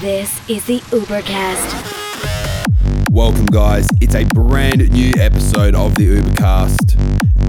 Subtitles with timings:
[0.00, 1.89] This is the Ubercast.
[3.10, 3.88] Welcome, guys.
[4.00, 6.94] It's a brand new episode of the Ubercast,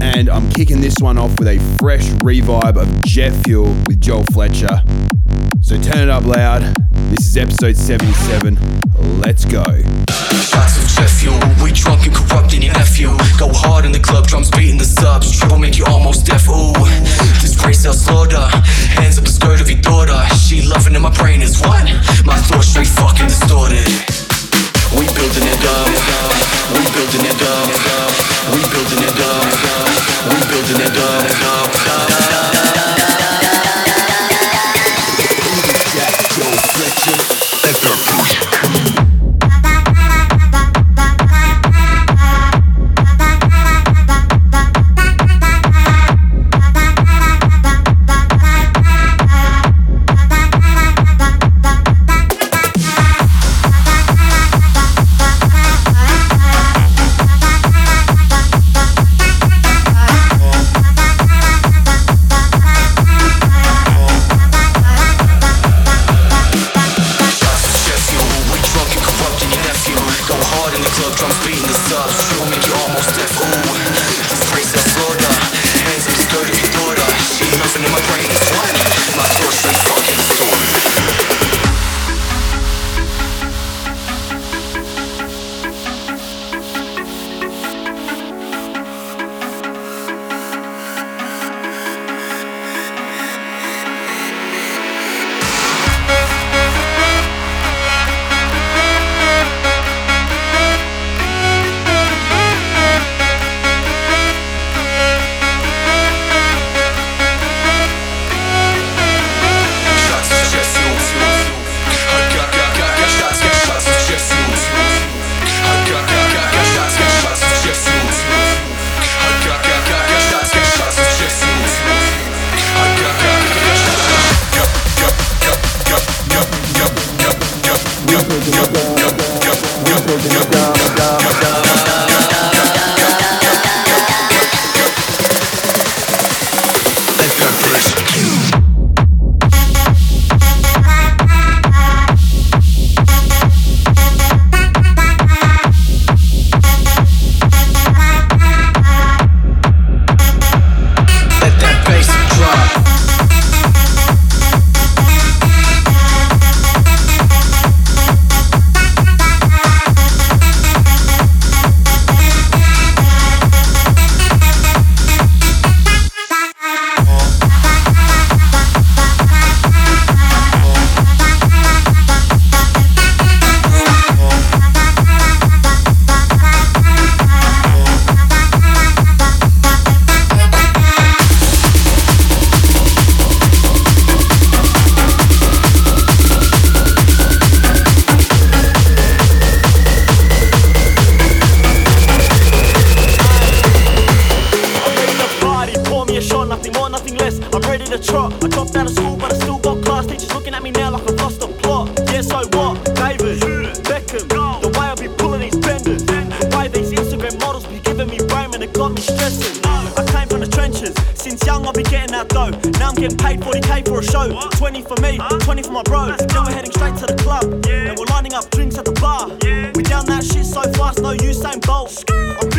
[0.02, 4.24] and I'm kicking this one off with a fresh revive of Jet Fuel with Joel
[4.32, 4.82] Fletcher.
[5.60, 6.62] So turn it up loud.
[7.14, 8.58] This is episode 77.
[9.20, 9.62] Let's go.
[10.42, 13.06] Shots of jet fuel, we drunk and corrupt in your nephew.
[13.38, 15.38] Go hard in the club, drums beating the subs.
[15.38, 16.48] Triple make you almost deaf.
[16.48, 16.72] Ooh,
[17.40, 18.48] disgrace our slaughter.
[18.98, 20.18] Hands up the skirt of your daughter.
[20.34, 21.84] She loving in my brain is what?
[22.26, 24.11] My thoughts straight fucking distorted.
[24.98, 25.88] We building it up.
[26.76, 28.01] We building it up.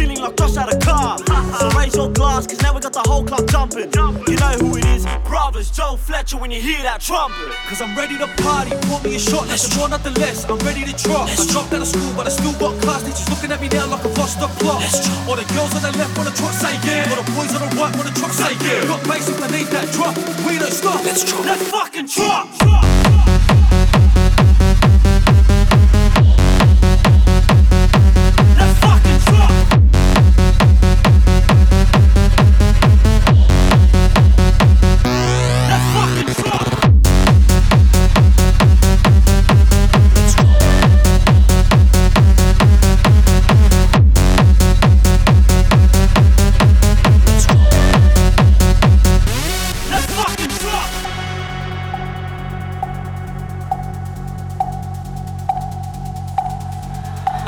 [0.04, 1.16] Feeling like Josh out of car.
[1.16, 3.88] So raise your glass, cause now we got the whole club jumping.
[4.28, 7.56] You know who it is, brothers, Joel Fletcher when you hear that trumpet.
[7.72, 10.44] Cause I'm ready to party, pour me a shot, nothing more, nothing less.
[10.44, 11.32] I'm ready to drop.
[11.32, 13.08] I dropped out of school, but I still got class.
[13.08, 14.84] Teachers looking at me now like I've lost the plot.
[15.24, 17.08] All the girls on the left wanna truck say yeah.
[17.08, 18.84] All the boys on the right wanna truck say yeah.
[18.84, 20.20] Got basic, I need that drop.
[20.44, 21.00] We don't stop.
[21.08, 21.48] Let's drop.
[21.48, 22.52] Let's fucking drop.
[22.60, 23.33] Let's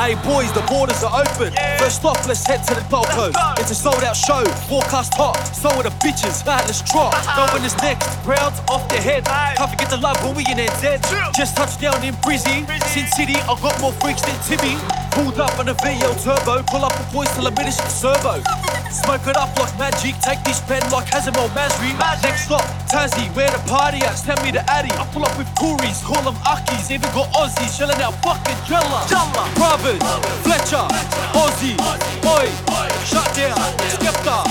[0.05, 1.51] Hey boys, the borders are open.
[1.79, 3.39] First off, let's head to the Gold Coast.
[3.57, 5.33] It's a sold out show, forecast hot.
[5.47, 7.11] So are the bitches, ah, let's trot.
[7.35, 9.25] No one is next, crowds off their head.
[9.25, 11.33] Can't forget the love when we in NZ.
[11.33, 12.69] Just touched down in Brizzy.
[12.93, 15.04] Sin City, I got more freaks than Timmy.
[15.15, 18.43] Pulled up on a VL turbo, pull up the boys till I finish the servo.
[18.91, 21.95] Smoke it up like magic, take this pen like Hazem El Masri.
[22.21, 24.15] Next stop, Tassie, where the party at?
[24.15, 24.91] Send me the Addy.
[24.91, 29.07] I pull up with Coolies, call them Akis, even got Aussies, shelling out fucking Jella.
[29.55, 30.03] Brothers,
[30.43, 30.83] Fletcher,
[31.31, 31.79] Aussie,
[32.27, 32.47] Oi,
[33.07, 33.55] Shutdown,
[33.95, 34.43] Skepta.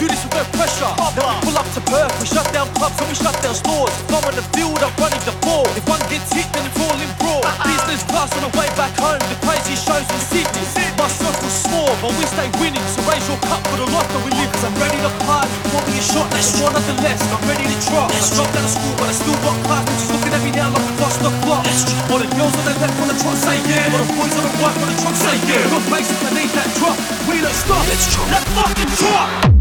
[0.00, 0.88] Do this with no pressure.
[1.12, 3.92] Then we pull up to Perth, we shut down clubs and we shut down stores.
[4.08, 5.68] Come on the field, I'm running the ball.
[5.76, 7.44] If one gets hit, then it's all in brawl.
[7.68, 10.64] Business class on the way back home, the crazy shows in Sydney.
[10.96, 14.20] My circle's small, but we stay winning, so raise your cup for the life that
[14.24, 14.48] we live.
[14.56, 17.20] Cause I'm ready to party, pour me a shot, let's draw nothing less.
[17.28, 18.08] I'm ready to drop.
[18.08, 20.72] I dropped out of school, but I still got class, is looking at me now
[20.72, 21.68] like I've lost the plot.
[22.08, 24.44] All the girls on the left on the truck say yeah, all the boys on
[24.48, 25.88] the right on the truck say yeah.
[25.92, 26.96] Places that need that drop,
[27.28, 27.84] we don't stop.
[27.84, 29.59] Let's drop, let's fucking drop.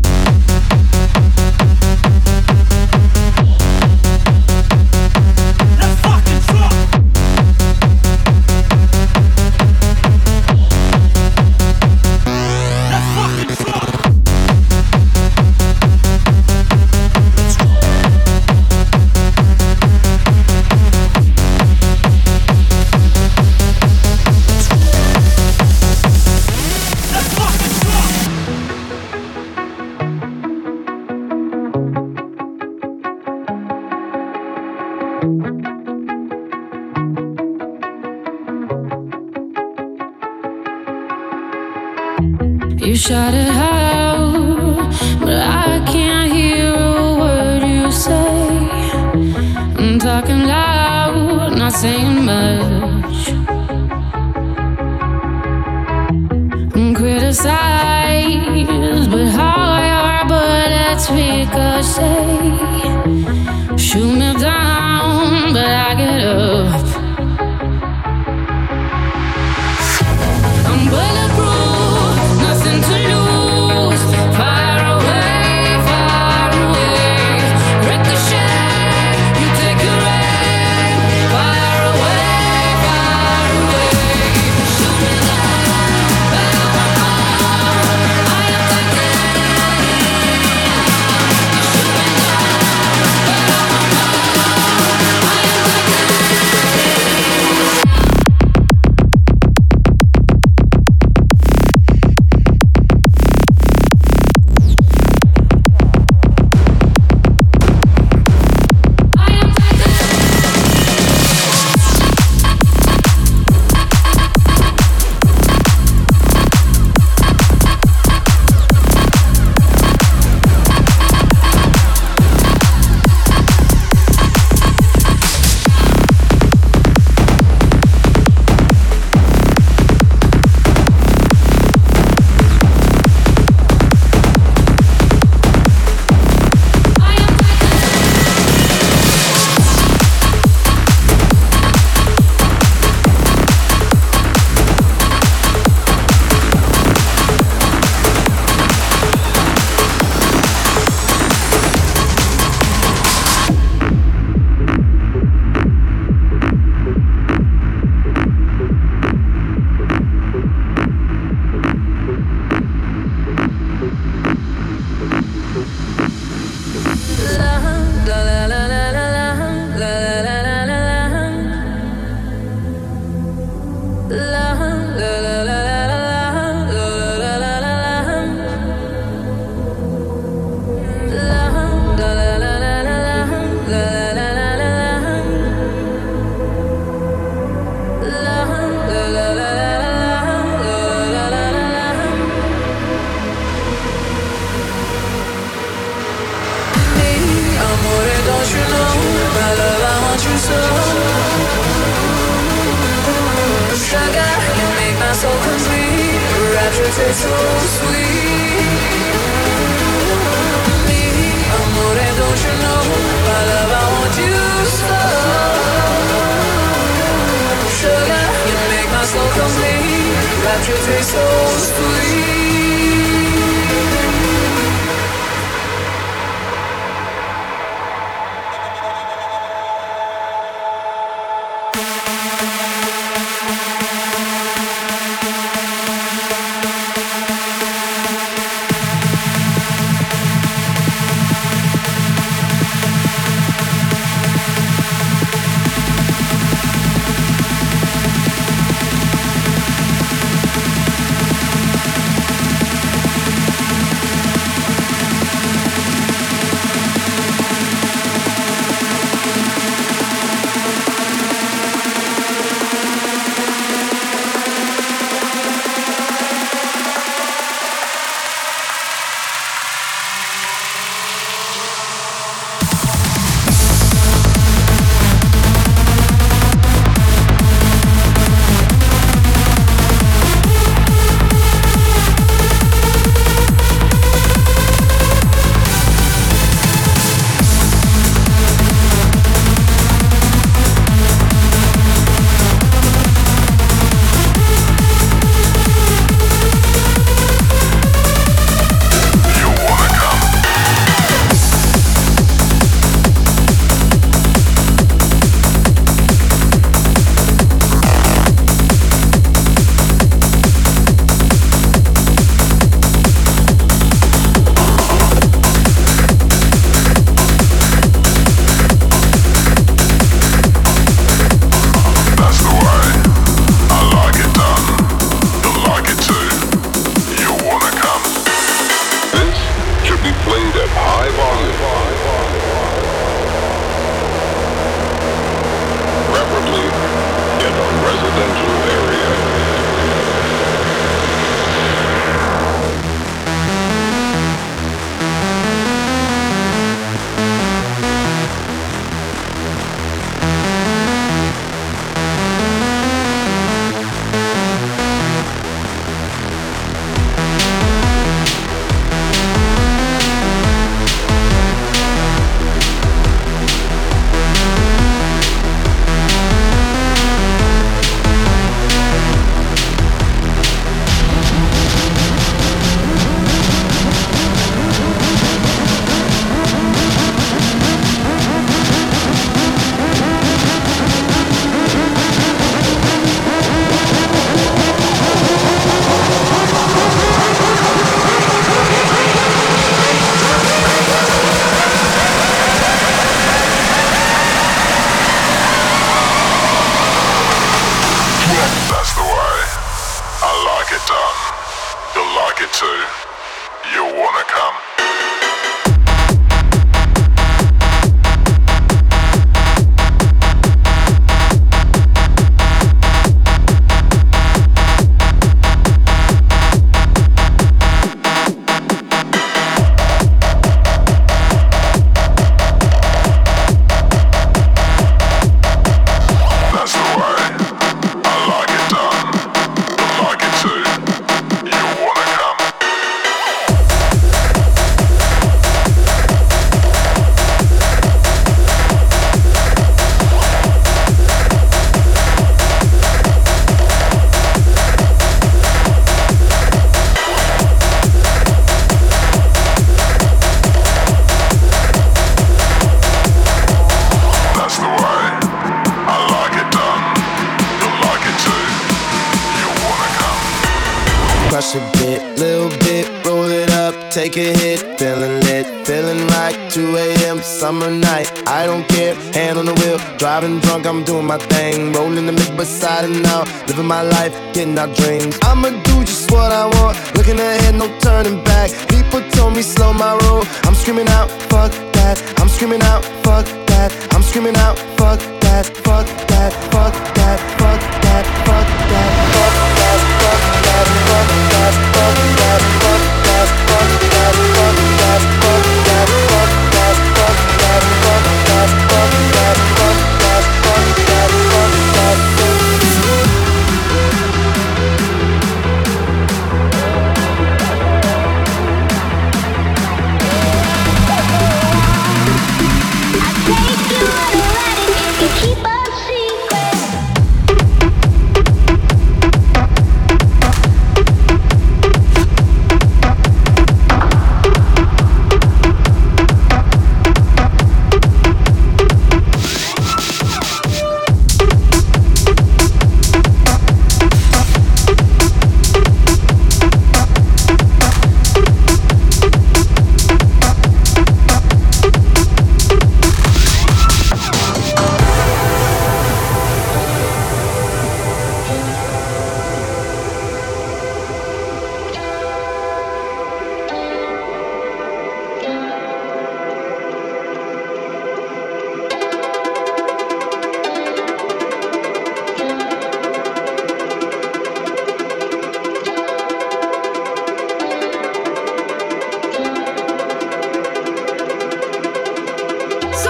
[464.00, 466.38] Take a hit, feeling lit, feeling right.
[466.51, 467.20] 2 a.m.
[467.22, 468.96] summer night, I don't care.
[469.18, 473.06] Hand on the wheel, driving drunk, I'm doing my thing, rolling the mid beside and
[473.08, 475.18] out, living my life, getting our dreams.
[475.24, 478.50] I'ma do just what I want, looking ahead, no turning back.
[478.70, 481.98] People told me slow my roll, I'm screaming out, fuck that.
[482.20, 483.70] I'm screaming out, fuck that.
[483.94, 487.18] I'm screaming out, fuck that, fuck that, fuck that,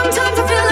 [0.02, 0.69] Sometimes I feel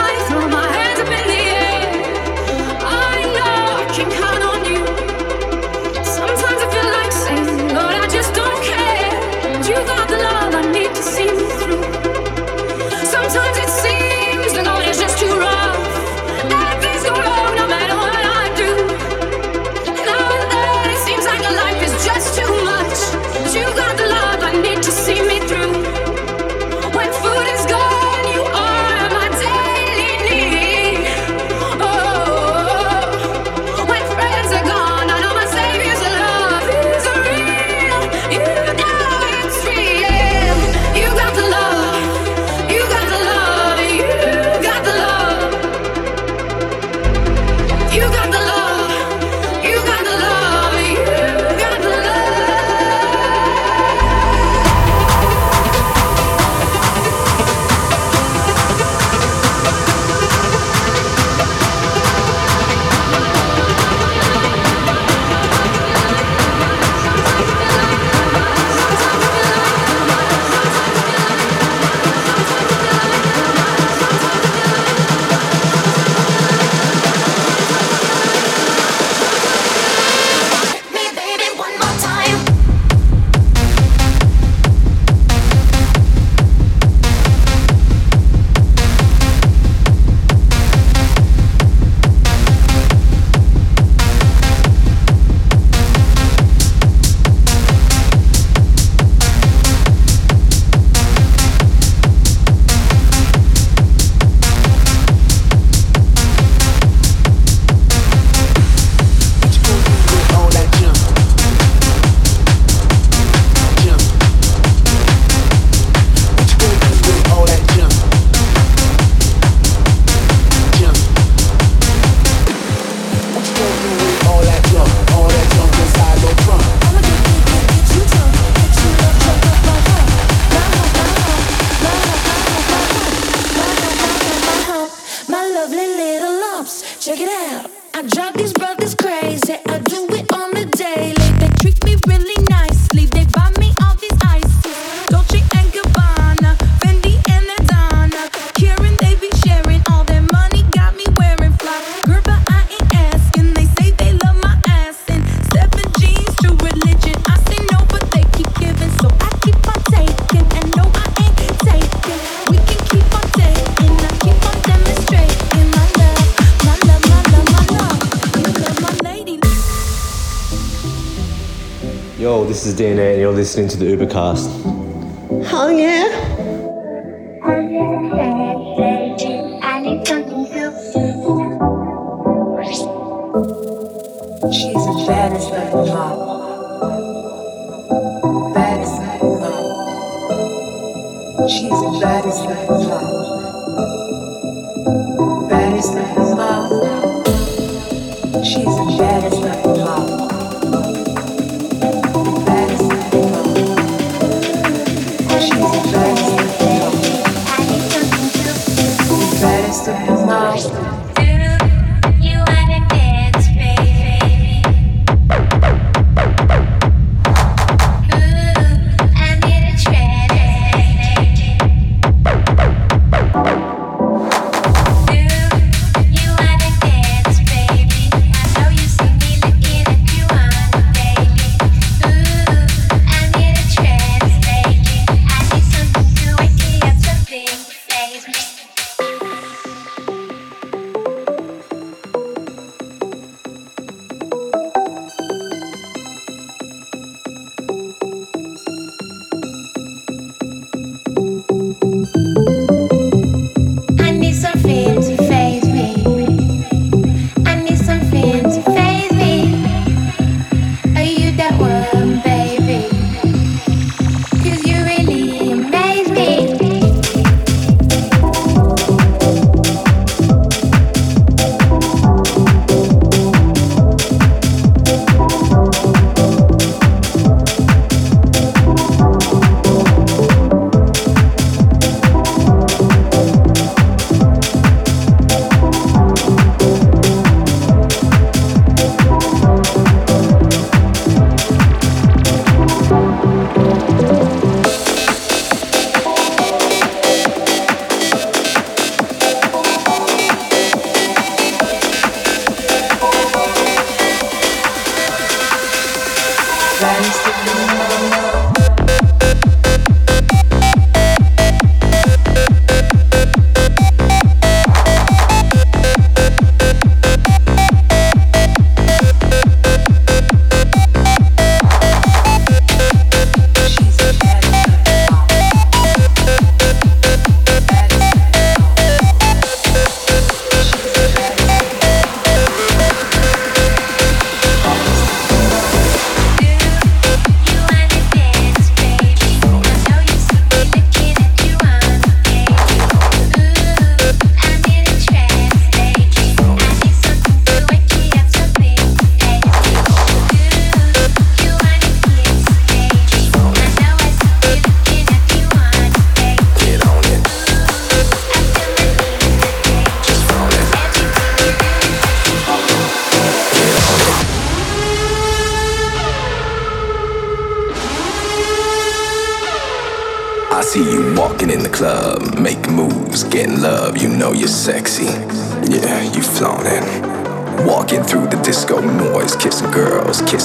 [172.67, 174.76] is DNA and you're listening to the Ubercast.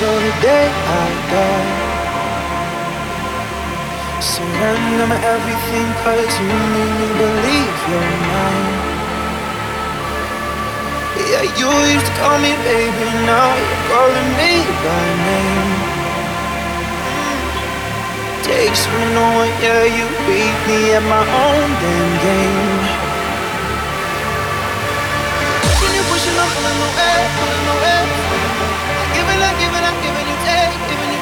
[0.00, 1.72] till the day I die.
[4.32, 8.76] Surrender my everything cause you made me believe you're mine.
[11.28, 14.52] Yeah, you used to call me baby, now you're calling me
[14.84, 15.72] by name.
[18.48, 22.84] Takes me knowing, yeah, you beat me at my own damn game.
[25.60, 28.00] Pushing you, pushing on, pulling away, pulling away.
[29.12, 29.89] Giving up, it, up.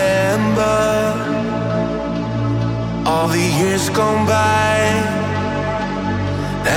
[0.00, 0.80] remember
[3.06, 4.78] all the years gone by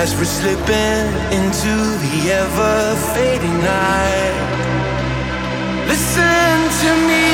[0.02, 1.06] as we're slipping
[1.38, 4.36] into the ever fading night.
[5.88, 7.33] Listen to me.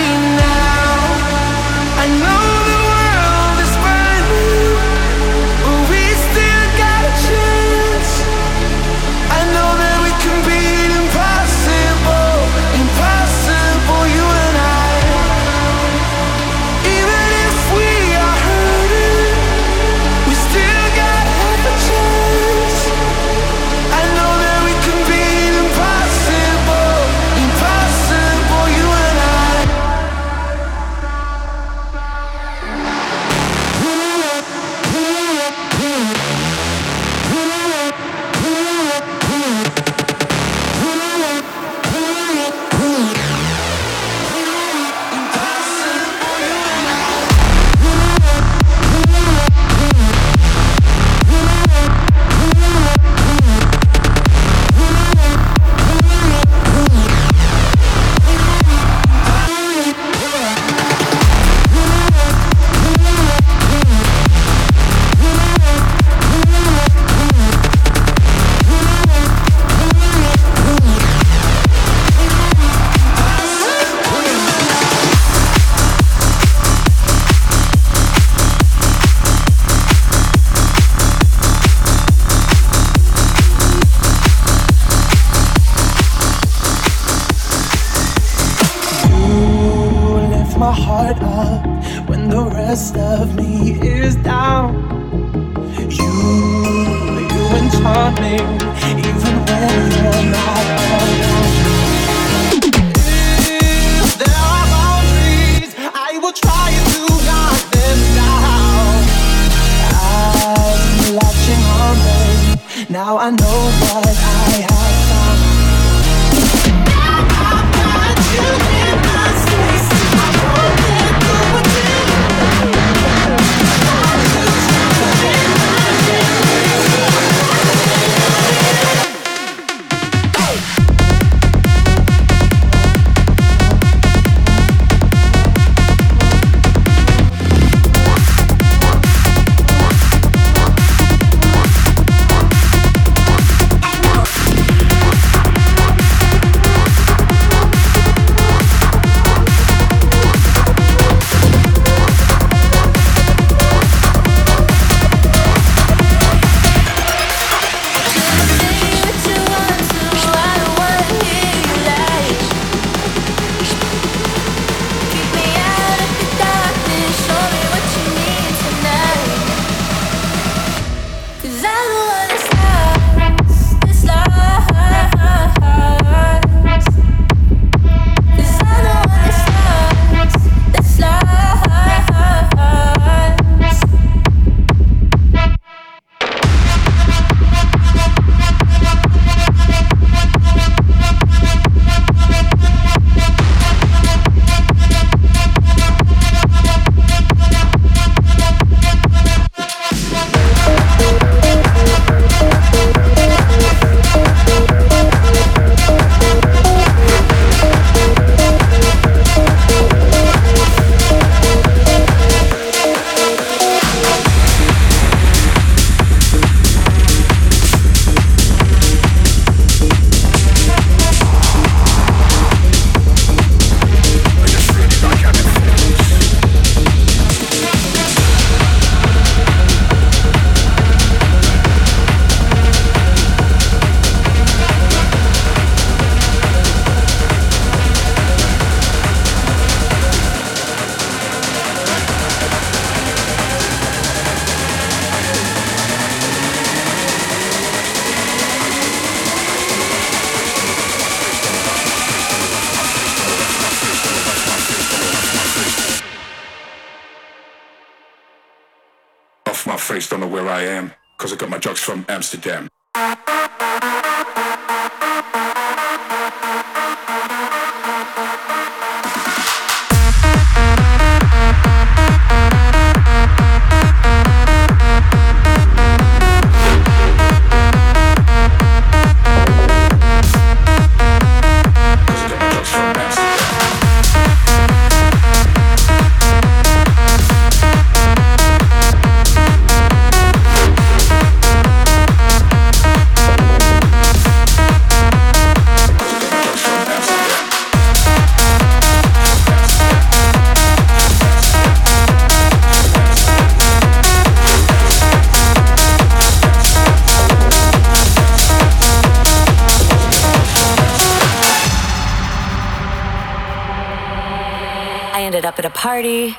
[315.80, 316.36] Party.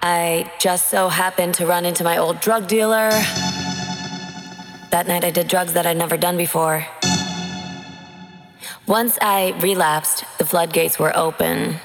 [0.00, 3.10] I just so happened to run into my old drug dealer.
[4.94, 6.86] That night I did drugs that I'd never done before.
[8.86, 11.80] Once I relapsed, the floodgates were open.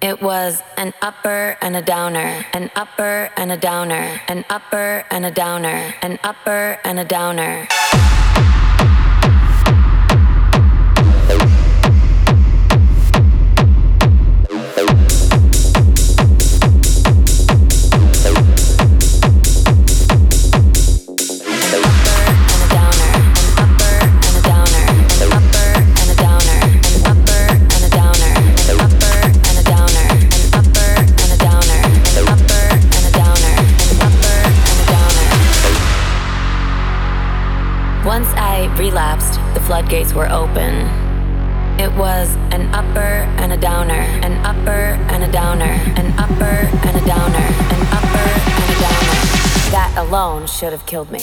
[0.00, 5.26] It was an upper and a downer, an upper and a downer, an upper and
[5.26, 7.66] a downer, an upper and a downer.
[39.78, 40.74] Floodgates were open.
[41.78, 46.96] It was an upper and a downer, an upper and a downer, an upper and
[46.96, 49.18] a downer, an upper and a downer.
[49.70, 51.20] That alone should have killed me.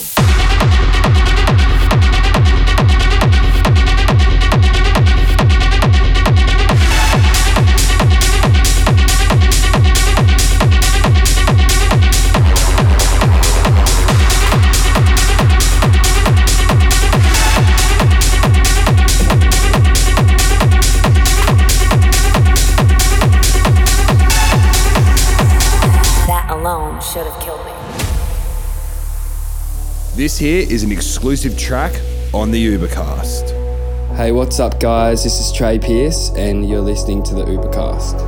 [30.15, 31.91] This here is an exclusive track
[32.33, 33.49] on the Ubercast.
[34.15, 35.25] Hey, what's up, guys?
[35.25, 38.24] This is Trey Pierce, and you're listening to the Ubercast.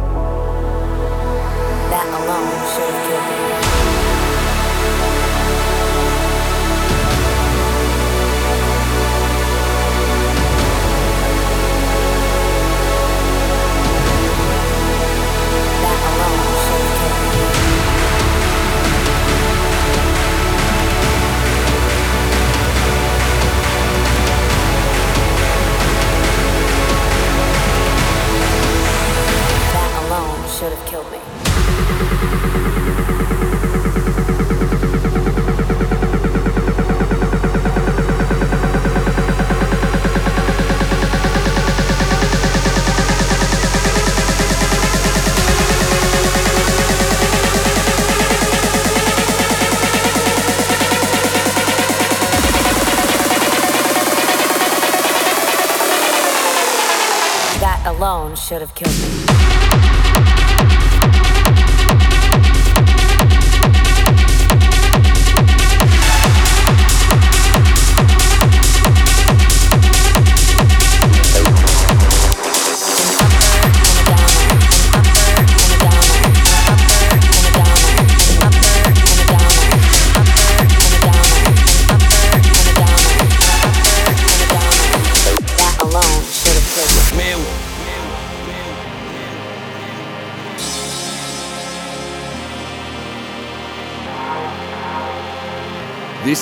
[58.58, 59.07] could have killed me.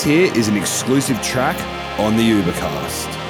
[0.06, 1.58] here is an exclusive track
[2.00, 3.25] on the Ubercast.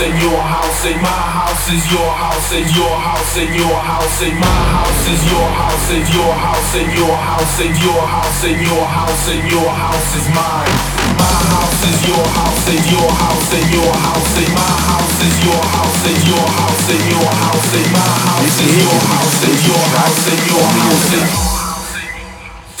[0.00, 3.76] House and your house and my house is your house and your house and your
[3.76, 8.00] house and my house is your house and your house and your house and your
[8.08, 10.72] house and your house and your house is mine.
[11.20, 15.36] My house is your house and your house and your house and my house is
[15.44, 19.60] your house and your house and your house and my house is your house is
[19.68, 22.00] your house and your house and your house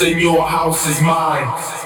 [0.00, 1.79] and your house is mine.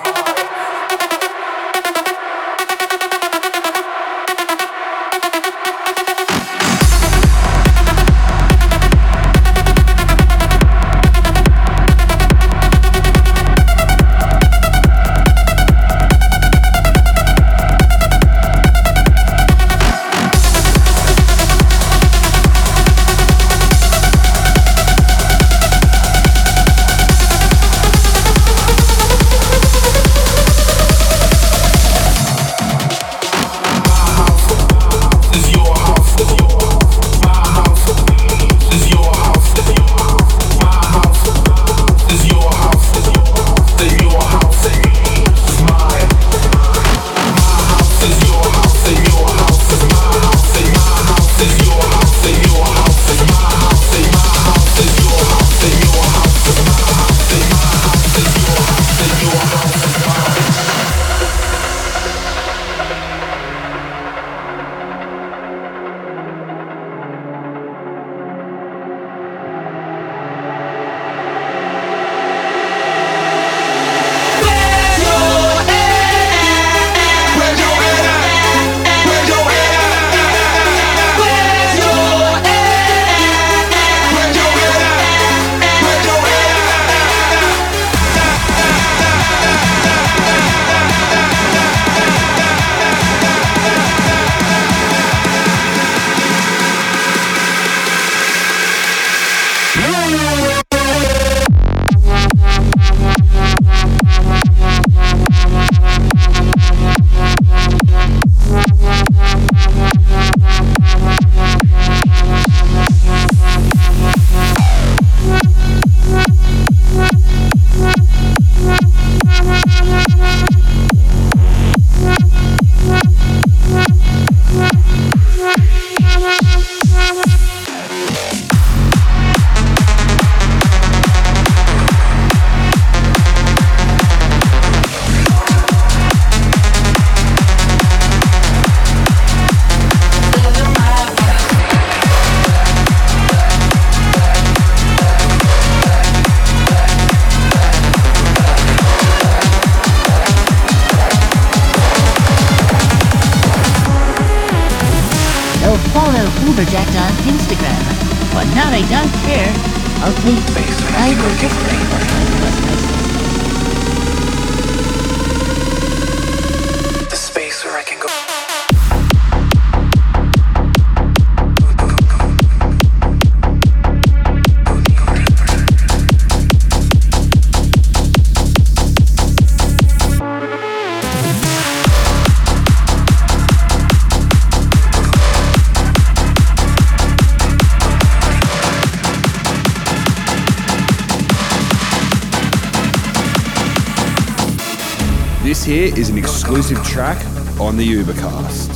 [195.65, 197.17] Here is an exclusive track
[197.59, 198.69] on the Ubercast.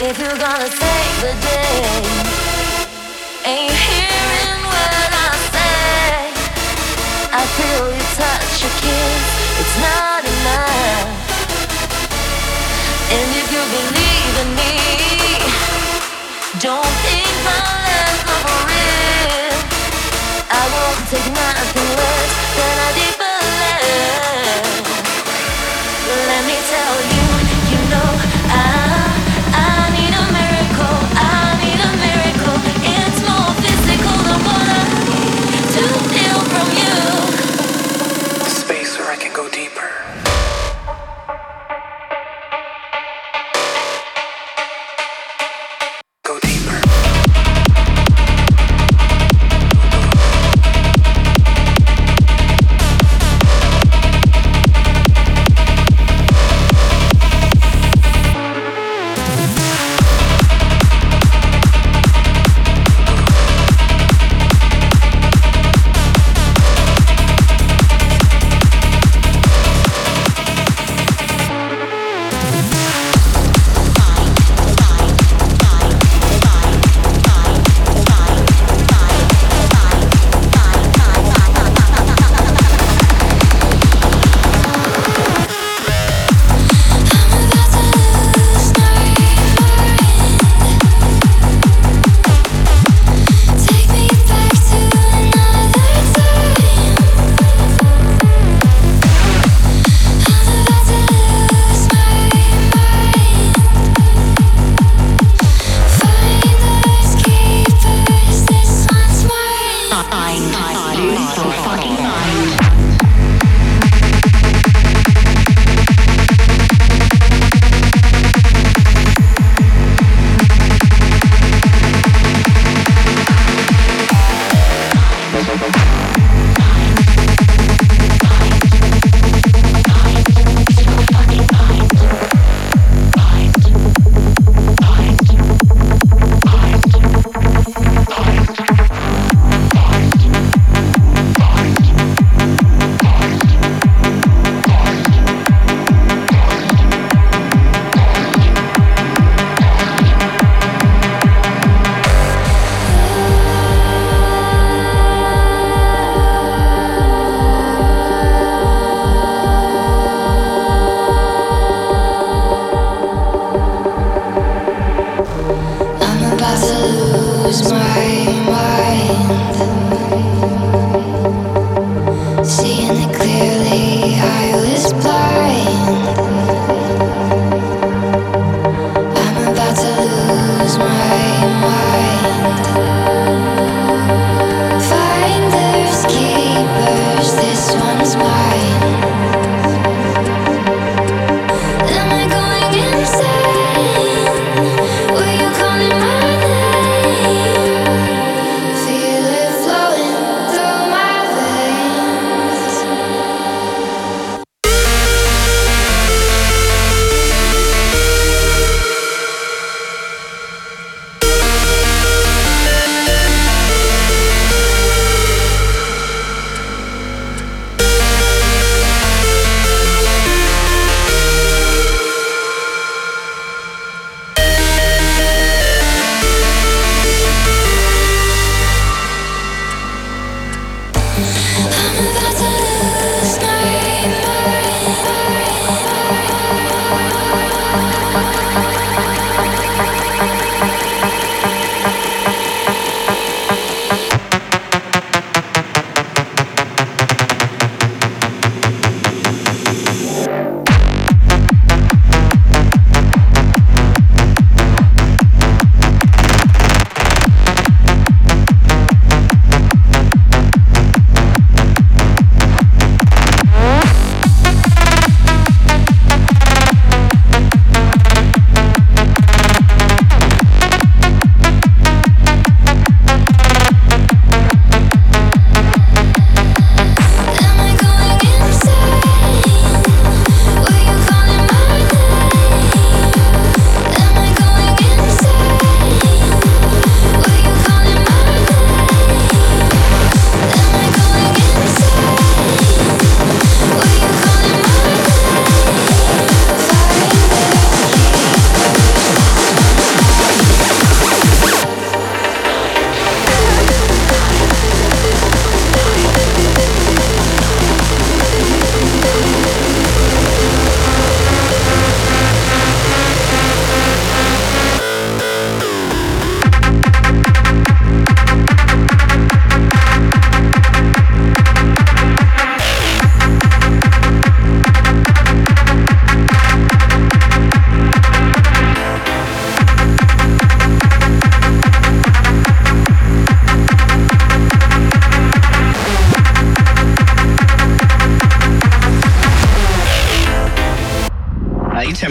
[0.00, 2.06] If you're gonna take the day,
[3.46, 6.30] ain't hearing what I say?
[7.34, 9.26] I feel you touch your kiss,
[9.58, 11.10] it's not enough.
[13.10, 14.78] And if you believe in me,
[16.60, 17.79] don't think my
[26.26, 27.19] Let me tell you, you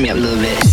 [0.01, 0.68] me up a little bit.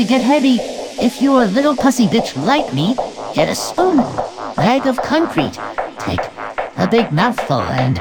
[0.00, 0.56] To get heavy.
[1.04, 2.94] If you're a little pussy bitch like me,
[3.34, 3.98] get a spoon,
[4.56, 5.58] bag of concrete,
[5.98, 6.20] take
[6.78, 7.98] a big mouthful and.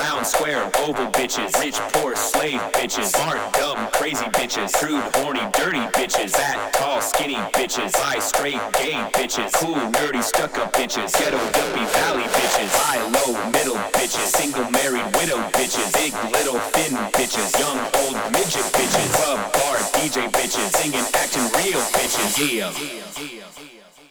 [0.00, 5.84] Round, square, oval bitches, rich, poor, slave bitches, smart, dumb, crazy bitches, crude, horny, dirty
[5.98, 11.84] bitches, fat, tall, skinny bitches, high, straight, gay bitches, cool, nerdy, stuck-up bitches, ghetto, dumpy,
[11.92, 17.78] valley bitches, high, low, middle bitches, single, married, widow bitches, big, little, thin bitches, young,
[18.00, 22.72] old, midget bitches, club, bar, DJ bitches, singing, acting real bitches, yeah.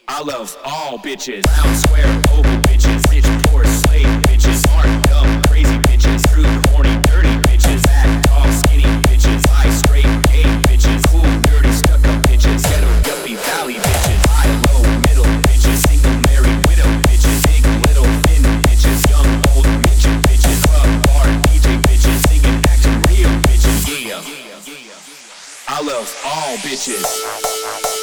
[0.08, 5.78] I love all bitches, round, square, oval bitches, rich, poor, slave bitches, smart, dumb, crazy
[5.88, 10.15] bitches, crude, horny, dirty bitches, fat, tall, skinny bitches, high, straight,
[26.06, 27.95] I love all bitches.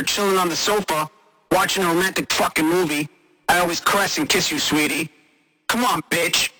[0.00, 1.10] Are chilling on the sofa,
[1.52, 3.06] watching a romantic fucking movie,
[3.50, 5.10] I always caress and kiss you, sweetie?
[5.68, 6.50] Come on, bitch.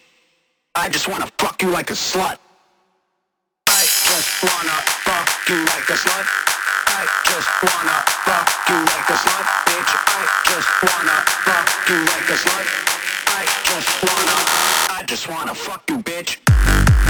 [0.74, 2.36] I just wanna fuck you like a slut.
[3.66, 6.26] I just wanna fuck you like a slut.
[6.98, 9.92] I just wanna fuck you like a slut, bitch.
[10.18, 12.66] I just wanna fuck you like a slut.
[13.38, 14.36] I just wanna,
[14.98, 15.98] I just wanna fuck you.
[15.98, 17.09] Bitch.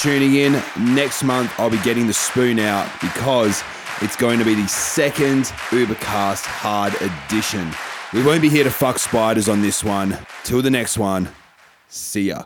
[0.00, 0.62] tuning in.
[0.78, 3.62] Next month, I'll be getting the spoon out because
[4.02, 7.70] it's going to be the second Ubercast Hard Edition.
[8.12, 10.18] We won't be here to fuck spiders on this one.
[10.44, 11.28] Till the next one,
[11.88, 12.44] see ya.